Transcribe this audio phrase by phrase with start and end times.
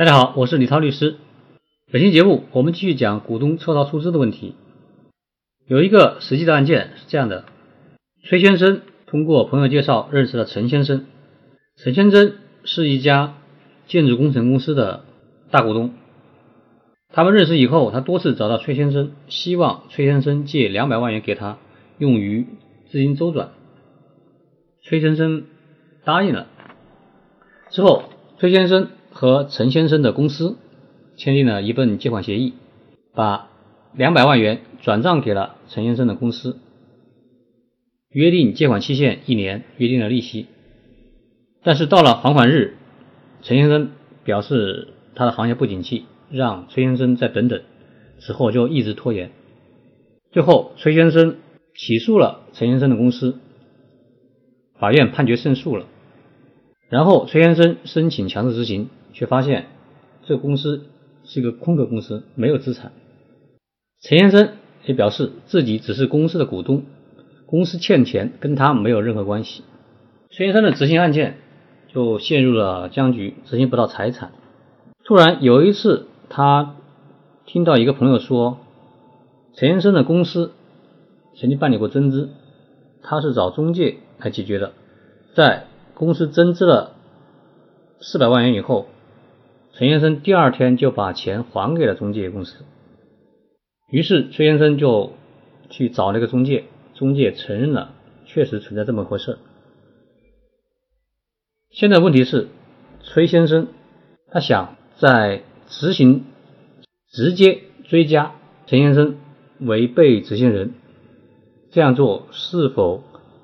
[0.00, 1.16] 大家好，我是李涛律师。
[1.92, 4.54] 本期节目我们继续讲股东抽逃出资的问题。
[5.66, 7.44] 有一个实际的案件是这样的：
[8.24, 11.04] 崔先生通过朋友介绍认识了陈先生。
[11.76, 12.32] 陈先生
[12.64, 13.34] 是一家
[13.88, 15.04] 建筑工程公司的
[15.50, 15.92] 大股东。
[17.12, 21.58] 他们认识以后，他多次找到崔先生，希望崔先生借两百万元给他，
[21.98, 22.46] 用于
[22.90, 23.50] 资金周转。
[24.82, 25.44] 崔先生
[26.06, 26.46] 答应了。
[27.68, 28.04] 之后，
[28.38, 30.56] 崔先生和陈先生的公司
[31.16, 32.54] 签订了一份借款协议，
[33.14, 33.48] 把
[33.92, 36.58] 两百万元转账给了陈先生的公司，
[38.10, 40.46] 约定借款期限一年，约定了利息。
[41.62, 42.76] 但是到了还款日，
[43.42, 43.90] 陈先生
[44.24, 47.60] 表示他的行业不景气，让崔先生再等等。
[48.20, 49.30] 此后就一直拖延，
[50.30, 51.36] 最后崔先生
[51.74, 53.38] 起诉了陈先生的公司，
[54.78, 55.86] 法院判决胜诉了。
[56.90, 59.66] 然后崔先生申请强制执行，却发现
[60.22, 60.86] 这个公司
[61.24, 62.92] 是一个空壳公司，没有资产。
[64.00, 64.50] 陈先生
[64.84, 66.84] 也表示自己只是公司的股东，
[67.46, 69.62] 公司欠钱跟他没有任何关系。
[70.30, 71.38] 崔先生的执行案件
[71.88, 74.32] 就陷入了僵局，执行不到财产。
[75.04, 76.76] 突然有一次，他
[77.46, 78.58] 听到一个朋友说，
[79.54, 80.52] 陈先生的公司
[81.34, 82.30] 曾经办理过增资，
[83.02, 84.72] 他是找中介来解决的，
[85.34, 85.66] 在。
[85.92, 86.92] 公司增资了
[88.00, 88.86] 四百万元以后，
[89.72, 92.64] 陈先生第二天就把钱还给了中介公司。
[93.90, 95.12] 于是崔先生就
[95.68, 97.94] 去找那个中介，中介承认了
[98.26, 99.38] 确实存在这么回事。
[101.70, 102.48] 现在问题是，
[103.02, 103.68] 崔先生
[104.30, 106.24] 他想在执行
[107.10, 108.32] 直接追加
[108.66, 109.16] 陈先生
[109.60, 110.74] 为被执行人，
[111.70, 113.02] 这样做是否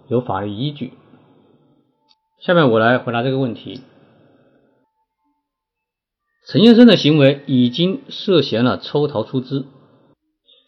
[0.09, 0.93] 有法律依据？
[2.41, 3.81] 下面我来回答这个问题。
[6.49, 9.65] 陈先生的行为已经涉嫌了抽逃出资。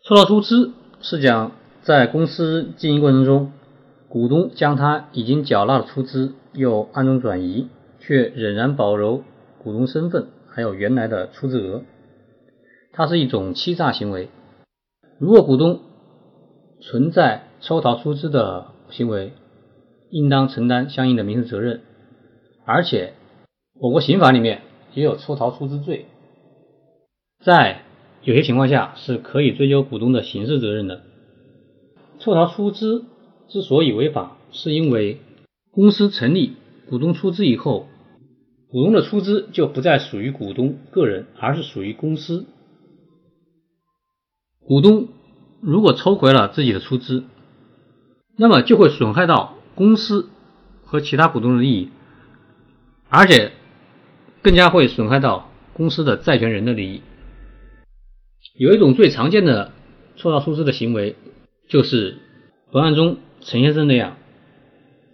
[0.05, 3.53] 抽逃出资是讲在公司经营过程中，
[4.08, 7.69] 股东将他已经缴纳的出资又暗中转移，
[8.01, 9.23] 却仍然保留
[9.63, 11.85] 股东身份，还有原来的出资额，
[12.92, 14.31] 它是一种欺诈行为。
[15.20, 15.79] 如果股东
[16.81, 19.33] 存在抽逃出资的行为，
[20.11, 21.83] 应当承担相应的民事责任，
[22.64, 23.13] 而且
[23.79, 24.63] 我国刑法里面
[24.95, 26.07] 也有抽逃出资罪，
[27.45, 27.83] 在
[28.23, 31.03] 有些情况下是可以追究股东的刑事责任的。
[32.19, 33.05] 抽逃出资
[33.49, 35.21] 之所以违法，是因为
[35.71, 36.55] 公司成立，
[36.89, 37.87] 股东出资以后，
[38.71, 42.47] 股东的出资就不再属于股东个人，而是属于公司。
[44.65, 45.09] 股东
[45.61, 47.25] 如果抽回了自己的出资，
[48.37, 49.55] 那么就会损害到。
[49.75, 50.29] 公司
[50.83, 51.91] 和其他股东的利益，
[53.09, 53.53] 而且
[54.43, 57.03] 更加会损害到公司的债权人的利益。
[58.57, 59.73] 有一种最常见的
[60.17, 61.17] 抽逃出资的行为，
[61.69, 62.19] 就是
[62.73, 64.17] 本案中陈先生那样，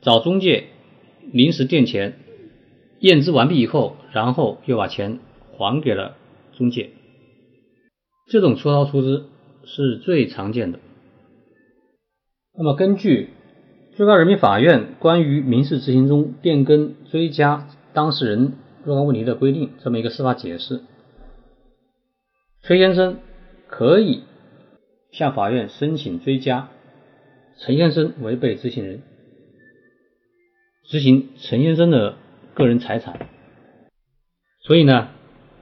[0.02, 0.64] 找中介
[1.32, 2.16] 临时垫钱，
[3.00, 5.20] 验资完毕以后，然后又把钱
[5.52, 6.16] 还给了
[6.56, 6.90] 中介。
[8.28, 9.26] 这种抽逃出资
[9.64, 10.78] 是最常见的。
[12.56, 13.30] 那么根据。
[13.96, 20.80] 最高人民法院关于民事执行中变更、追加当事人若干问题的规定，这么一个司法解释，
[22.62, 23.18] 崔先生
[23.68, 24.22] 可以
[25.10, 26.68] 向法院申请追加
[27.58, 29.02] 陈先生为被执行人，
[30.84, 32.16] 执行陈先生的
[32.54, 33.28] 个人财产。
[34.62, 35.08] 所以呢，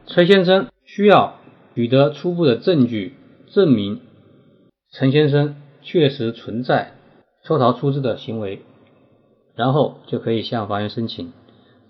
[0.07, 1.41] 崔先生需要
[1.75, 3.15] 取得初步的证据，
[3.53, 4.01] 证明
[4.91, 6.93] 陈先生确实存在。
[7.45, 8.63] 抽逃出资的行为，
[9.57, 11.33] 然后就可以向法院申请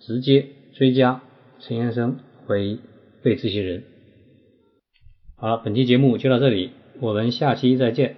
[0.01, 1.23] 直接追加
[1.61, 2.79] 陈先生为
[3.23, 3.85] 被执行人。
[5.37, 8.17] 好了，本期节目就到这里，我们下期再见。